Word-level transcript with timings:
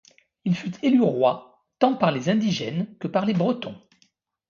Il 0.45 0.55
fut 0.55 0.73
élu 0.83 0.99
roi, 1.03 1.63
tant 1.77 1.93
par 1.95 2.11
les 2.11 2.27
indigènes 2.27 2.97
que 2.97 3.07
par 3.07 3.23
les 3.23 3.35
Bretons. 3.35 3.79